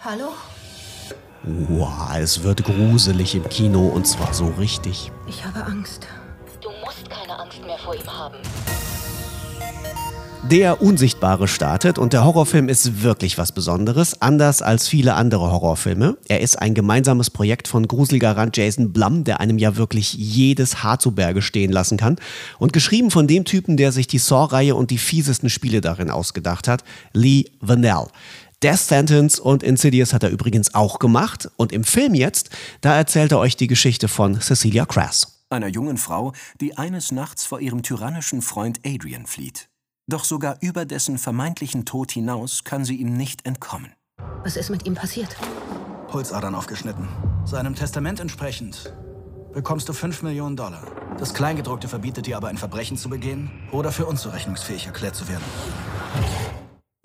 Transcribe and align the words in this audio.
Hallo? 0.00 0.28
Wow, 1.42 2.16
es 2.16 2.44
wird 2.44 2.62
gruselig 2.62 3.34
im 3.34 3.48
Kino 3.48 3.88
und 3.88 4.06
zwar 4.06 4.32
so 4.32 4.46
richtig. 4.46 5.10
Ich 5.28 5.44
habe 5.44 5.64
Angst. 5.64 6.06
Du 6.60 6.68
musst 6.84 7.10
keine 7.10 7.36
Angst 7.36 7.60
mehr 7.64 7.78
vor 7.78 7.96
ihm 7.96 8.06
haben. 8.06 8.36
Der 10.48 10.80
Unsichtbare 10.80 11.48
startet 11.48 11.98
und 11.98 12.12
der 12.12 12.24
Horrorfilm 12.24 12.68
ist 12.68 13.02
wirklich 13.02 13.38
was 13.38 13.50
Besonderes, 13.50 14.22
anders 14.22 14.62
als 14.62 14.86
viele 14.86 15.14
andere 15.14 15.50
Horrorfilme. 15.50 16.16
Er 16.28 16.40
ist 16.40 16.60
ein 16.60 16.74
gemeinsames 16.74 17.28
Projekt 17.28 17.66
von 17.66 17.88
Gruselgarant 17.88 18.56
Jason 18.56 18.92
Blum, 18.92 19.24
der 19.24 19.40
einem 19.40 19.58
ja 19.58 19.76
wirklich 19.76 20.14
jedes 20.14 20.84
Haar 20.84 21.00
zu 21.00 21.10
Berge 21.10 21.42
stehen 21.42 21.72
lassen 21.72 21.98
kann. 21.98 22.16
Und 22.60 22.72
geschrieben 22.72 23.10
von 23.10 23.26
dem 23.26 23.44
Typen, 23.44 23.76
der 23.76 23.90
sich 23.90 24.06
die 24.06 24.18
Saw-Reihe 24.18 24.76
und 24.76 24.92
die 24.92 24.98
fiesesten 24.98 25.50
Spiele 25.50 25.80
darin 25.80 26.08
ausgedacht 26.08 26.68
hat, 26.68 26.84
Lee 27.12 27.46
Vanell. 27.60 28.06
Death 28.64 28.80
Sentence 28.80 29.38
und 29.38 29.62
Insidious 29.62 30.12
hat 30.12 30.24
er 30.24 30.30
übrigens 30.30 30.74
auch 30.74 30.98
gemacht. 30.98 31.48
Und 31.56 31.70
im 31.70 31.84
Film 31.84 32.14
jetzt, 32.14 32.50
da 32.80 32.96
erzählt 32.96 33.30
er 33.30 33.38
euch 33.38 33.56
die 33.56 33.68
Geschichte 33.68 34.08
von 34.08 34.40
Cecilia 34.40 34.84
Crass. 34.84 35.44
Einer 35.48 35.68
jungen 35.68 35.96
Frau, 35.96 36.32
die 36.60 36.76
eines 36.76 37.12
Nachts 37.12 37.44
vor 37.44 37.60
ihrem 37.60 37.84
tyrannischen 37.84 38.42
Freund 38.42 38.80
Adrian 38.84 39.26
flieht. 39.26 39.68
Doch 40.08 40.24
sogar 40.24 40.56
über 40.60 40.84
dessen 40.86 41.18
vermeintlichen 41.18 41.84
Tod 41.84 42.10
hinaus 42.10 42.64
kann 42.64 42.84
sie 42.84 42.96
ihm 42.96 43.16
nicht 43.16 43.46
entkommen. 43.46 43.92
Was 44.42 44.56
ist 44.56 44.70
mit 44.70 44.86
ihm 44.86 44.94
passiert? 44.94 45.36
Pulsadern 46.08 46.56
aufgeschnitten. 46.56 47.06
Seinem 47.44 47.76
Testament 47.76 48.18
entsprechend 48.18 48.92
bekommst 49.52 49.88
du 49.88 49.92
5 49.92 50.22
Millionen 50.22 50.56
Dollar. 50.56 50.82
Das 51.16 51.32
Kleingedruckte 51.32 51.86
verbietet 51.86 52.26
dir 52.26 52.36
aber 52.36 52.48
ein 52.48 52.58
Verbrechen 52.58 52.96
zu 52.96 53.08
begehen 53.08 53.50
oder 53.70 53.92
für 53.92 54.06
unzurechnungsfähig 54.06 54.86
erklärt 54.86 55.14
zu 55.14 55.28
werden. 55.28 55.44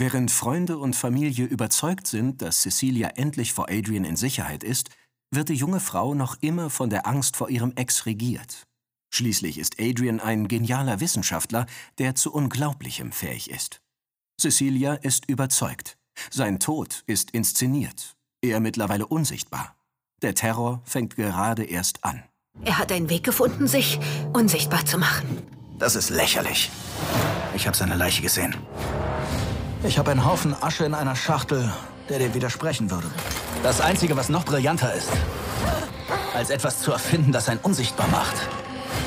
Während 0.00 0.30
Freunde 0.30 0.78
und 0.78 0.96
Familie 0.96 1.44
überzeugt 1.44 2.06
sind, 2.06 2.40
dass 2.40 2.62
Cecilia 2.62 3.08
endlich 3.16 3.52
vor 3.52 3.68
Adrian 3.68 4.06
in 4.06 4.16
Sicherheit 4.16 4.64
ist, 4.64 4.88
wird 5.30 5.50
die 5.50 5.54
junge 5.54 5.78
Frau 5.78 6.14
noch 6.14 6.38
immer 6.40 6.70
von 6.70 6.88
der 6.88 7.06
Angst 7.06 7.36
vor 7.36 7.50
ihrem 7.50 7.74
Ex 7.76 8.06
regiert. 8.06 8.66
Schließlich 9.12 9.58
ist 9.58 9.78
Adrian 9.78 10.18
ein 10.18 10.48
genialer 10.48 11.00
Wissenschaftler, 11.00 11.66
der 11.98 12.14
zu 12.14 12.32
Unglaublichem 12.32 13.12
fähig 13.12 13.50
ist. 13.50 13.82
Cecilia 14.40 14.94
ist 14.94 15.28
überzeugt. 15.28 15.98
Sein 16.30 16.60
Tod 16.60 17.02
ist 17.06 17.32
inszeniert. 17.32 18.16
Er 18.40 18.60
mittlerweile 18.60 19.06
unsichtbar. 19.06 19.76
Der 20.22 20.34
Terror 20.34 20.80
fängt 20.86 21.14
gerade 21.16 21.64
erst 21.64 22.04
an. 22.04 22.22
Er 22.64 22.78
hat 22.78 22.90
einen 22.90 23.10
Weg 23.10 23.24
gefunden, 23.24 23.66
sich 23.66 24.00
unsichtbar 24.32 24.86
zu 24.86 24.96
machen. 24.96 25.42
Das 25.78 25.94
ist 25.94 26.08
lächerlich. 26.08 26.70
Ich 27.54 27.66
habe 27.66 27.76
seine 27.76 27.96
Leiche 27.96 28.22
gesehen. 28.22 28.56
Ich 29.82 29.98
habe 29.98 30.10
einen 30.10 30.26
Haufen 30.26 30.54
Asche 30.62 30.84
in 30.84 30.92
einer 30.92 31.16
Schachtel, 31.16 31.72
der 32.10 32.18
dir 32.18 32.34
widersprechen 32.34 32.90
würde. 32.90 33.10
Das 33.62 33.80
Einzige, 33.80 34.14
was 34.14 34.28
noch 34.28 34.44
brillanter 34.44 34.92
ist, 34.94 35.10
als 36.34 36.50
etwas 36.50 36.80
zu 36.80 36.92
erfinden, 36.92 37.32
das 37.32 37.48
einen 37.48 37.60
unsichtbar 37.60 38.08
macht, 38.08 38.36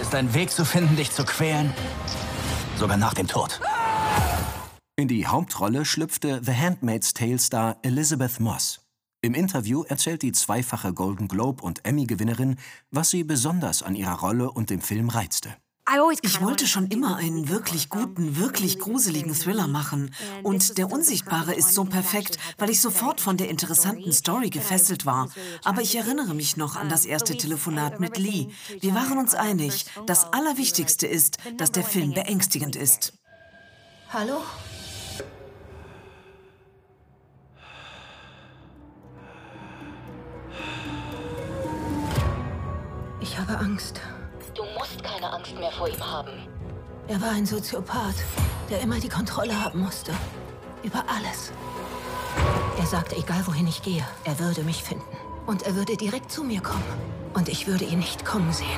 ist 0.00 0.14
ein 0.14 0.32
Weg 0.32 0.50
zu 0.50 0.64
finden, 0.64 0.96
dich 0.96 1.10
zu 1.10 1.24
quälen, 1.24 1.72
sogar 2.76 2.96
nach 2.96 3.14
dem 3.14 3.26
Tod. 3.26 3.60
In 4.96 5.08
die 5.08 5.26
Hauptrolle 5.26 5.84
schlüpfte 5.84 6.40
The 6.44 6.54
Handmaid's 6.54 7.14
Tale-Star 7.14 7.78
Elizabeth 7.82 8.38
Moss. 8.38 8.80
Im 9.22 9.34
Interview 9.34 9.82
erzählt 9.82 10.22
die 10.22 10.32
zweifache 10.32 10.92
Golden 10.92 11.26
Globe- 11.26 11.64
und 11.64 11.84
Emmy-Gewinnerin, 11.84 12.56
was 12.90 13.10
sie 13.10 13.24
besonders 13.24 13.82
an 13.82 13.96
ihrer 13.96 14.20
Rolle 14.20 14.50
und 14.50 14.70
dem 14.70 14.80
Film 14.80 15.08
reizte. 15.08 15.56
Ich 16.22 16.40
wollte 16.40 16.68
schon 16.68 16.86
immer 16.86 17.16
einen 17.16 17.48
wirklich 17.48 17.88
guten, 17.88 18.36
wirklich 18.36 18.78
gruseligen 18.78 19.34
Thriller 19.34 19.66
machen. 19.66 20.14
Und 20.44 20.78
Der 20.78 20.90
Unsichtbare 20.90 21.52
ist 21.52 21.74
so 21.74 21.84
perfekt, 21.84 22.38
weil 22.58 22.70
ich 22.70 22.80
sofort 22.80 23.20
von 23.20 23.36
der 23.36 23.48
interessanten 23.48 24.12
Story 24.12 24.50
gefesselt 24.50 25.04
war. 25.04 25.28
Aber 25.64 25.82
ich 25.82 25.96
erinnere 25.96 26.34
mich 26.34 26.56
noch 26.56 26.76
an 26.76 26.88
das 26.88 27.06
erste 27.06 27.36
Telefonat 27.36 27.98
mit 27.98 28.18
Lee. 28.18 28.48
Wir 28.80 28.94
waren 28.94 29.18
uns 29.18 29.34
einig, 29.34 29.86
das 30.06 30.32
Allerwichtigste 30.32 31.08
ist, 31.08 31.38
dass 31.56 31.72
der 31.72 31.82
Film 31.82 32.14
beängstigend 32.14 32.76
ist. 32.76 33.12
Hallo? 34.12 34.42
Ich 43.20 43.36
habe 43.38 43.58
Angst. 43.58 44.00
Musst 45.00 45.14
keine 45.14 45.32
Angst 45.32 45.54
mehr 45.58 45.72
vor 45.72 45.88
ihm 45.88 46.06
haben. 46.06 46.30
Er 47.08 47.20
war 47.22 47.30
ein 47.30 47.46
Soziopath, 47.46 48.16
der 48.68 48.80
immer 48.80 49.00
die 49.00 49.08
Kontrolle 49.08 49.58
haben 49.58 49.80
musste. 49.80 50.12
Über 50.82 51.04
alles. 51.08 51.52
Er 52.78 52.86
sagte, 52.86 53.16
egal 53.16 53.46
wohin 53.46 53.66
ich 53.66 53.82
gehe, 53.82 54.06
er 54.24 54.38
würde 54.38 54.62
mich 54.62 54.82
finden. 54.82 55.16
Und 55.46 55.62
er 55.62 55.74
würde 55.74 55.96
direkt 55.96 56.30
zu 56.30 56.44
mir 56.44 56.60
kommen. 56.60 56.84
Und 57.32 57.48
ich 57.48 57.66
würde 57.66 57.84
ihn 57.84 57.98
nicht 57.98 58.26
kommen 58.26 58.52
sehen. 58.52 58.68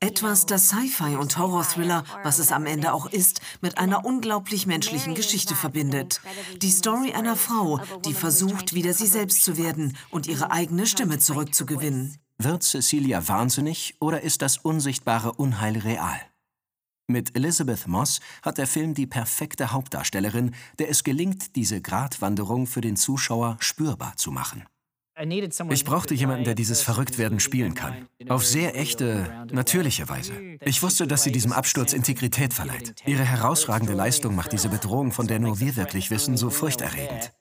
Etwas, 0.00 0.46
das 0.46 0.68
Sci-Fi 0.68 1.16
und 1.16 1.38
Horror-Thriller, 1.38 2.04
was 2.22 2.38
es 2.38 2.52
am 2.52 2.66
Ende 2.66 2.92
auch 2.92 3.06
ist, 3.06 3.40
mit 3.62 3.78
einer 3.78 4.04
unglaublich 4.04 4.66
menschlichen 4.66 5.14
Geschichte 5.14 5.54
verbindet. 5.54 6.20
Die 6.60 6.70
Story 6.70 7.14
einer 7.14 7.36
Frau, 7.36 7.80
die 8.04 8.14
versucht, 8.14 8.74
wieder 8.74 8.92
sie 8.92 9.06
selbst 9.06 9.42
zu 9.44 9.56
werden 9.56 9.96
und 10.10 10.26
ihre 10.26 10.50
eigene 10.50 10.86
Stimme 10.86 11.18
zurückzugewinnen. 11.18 12.18
Wird 12.38 12.62
Cecilia 12.62 13.26
wahnsinnig 13.28 13.96
oder 13.98 14.20
ist 14.20 14.42
das 14.42 14.58
unsichtbare 14.58 15.32
Unheil 15.32 15.78
real? 15.78 16.20
Mit 17.08 17.34
Elizabeth 17.34 17.86
Moss 17.86 18.20
hat 18.42 18.58
der 18.58 18.66
Film 18.66 18.92
die 18.92 19.06
perfekte 19.06 19.72
Hauptdarstellerin, 19.72 20.54
der 20.78 20.90
es 20.90 21.02
gelingt, 21.02 21.56
diese 21.56 21.80
Gratwanderung 21.80 22.66
für 22.66 22.82
den 22.82 22.96
Zuschauer 22.96 23.56
spürbar 23.60 24.16
zu 24.16 24.32
machen. 24.32 24.64
Ich 25.70 25.84
brauchte 25.84 26.12
jemanden, 26.12 26.44
der 26.44 26.54
dieses 26.54 26.82
Verrücktwerden 26.82 27.40
spielen 27.40 27.74
kann. 27.74 28.06
Auf 28.28 28.44
sehr 28.44 28.76
echte, 28.76 29.46
natürliche 29.50 30.08
Weise. 30.10 30.34
Ich 30.60 30.82
wusste, 30.82 31.06
dass 31.06 31.22
sie 31.22 31.32
diesem 31.32 31.52
Absturz 31.52 31.94
Integrität 31.94 32.52
verleiht. 32.52 32.94
Ihre 33.06 33.24
herausragende 33.24 33.94
Leistung 33.94 34.34
macht 34.34 34.52
diese 34.52 34.68
Bedrohung, 34.68 35.12
von 35.12 35.26
der 35.26 35.38
nur 35.38 35.58
wir 35.58 35.76
wirklich 35.76 36.10
wissen, 36.10 36.36
so 36.36 36.50
furchterregend. 36.50 37.32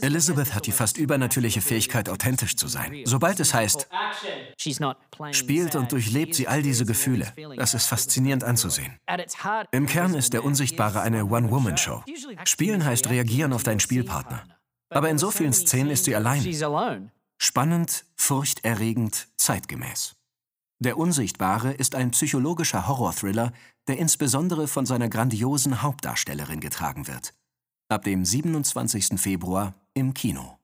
Elizabeth 0.00 0.54
hat 0.54 0.66
die 0.66 0.72
fast 0.72 0.96
übernatürliche 0.96 1.60
Fähigkeit, 1.60 2.08
authentisch 2.08 2.56
zu 2.56 2.66
sein. 2.66 3.02
Sobald 3.04 3.38
es 3.38 3.54
heißt, 3.54 3.88
spielt 5.30 5.76
und 5.76 5.92
durchlebt 5.92 6.34
sie 6.34 6.48
all 6.48 6.62
diese 6.62 6.84
Gefühle. 6.84 7.32
Das 7.56 7.74
ist 7.74 7.86
faszinierend 7.86 8.42
anzusehen. 8.42 8.98
Im 9.70 9.86
Kern 9.86 10.14
ist 10.14 10.32
der 10.32 10.44
Unsichtbare 10.44 11.00
eine 11.00 11.26
One-Woman-Show. 11.26 12.02
Spielen 12.44 12.84
heißt 12.84 13.08
reagieren 13.08 13.52
auf 13.52 13.62
deinen 13.62 13.80
Spielpartner. 13.80 14.42
Aber 14.94 15.10
in 15.10 15.18
so 15.18 15.30
vielen 15.30 15.52
Szenen 15.52 15.90
ist 15.90 16.04
sie 16.04 16.14
allein. 16.14 16.40
Spannend, 17.36 18.04
furchterregend, 18.16 19.28
zeitgemäß. 19.36 20.14
Der 20.78 20.98
Unsichtbare 20.98 21.72
ist 21.72 21.94
ein 21.94 22.12
psychologischer 22.12 22.86
Horror-Thriller, 22.86 23.52
der 23.88 23.98
insbesondere 23.98 24.68
von 24.68 24.86
seiner 24.86 25.08
grandiosen 25.08 25.82
Hauptdarstellerin 25.82 26.60
getragen 26.60 27.06
wird. 27.08 27.34
Ab 27.88 28.04
dem 28.04 28.24
27. 28.24 29.20
Februar 29.20 29.74
im 29.94 30.14
Kino. 30.14 30.58